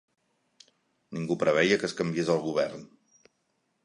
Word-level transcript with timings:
Ningú 1.17 1.37
preveia 1.43 1.77
que 1.83 1.87
es 1.91 1.95
canviés 1.99 2.31
el 2.37 2.41
govern. 2.47 2.81